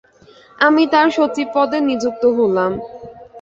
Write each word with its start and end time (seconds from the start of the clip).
আমি 0.59 0.83
তার 0.93 1.07
সচিব 1.17 1.47
পদে 1.55 1.77
নিযুক্ত 1.87 2.23
হলাম। 2.37 2.71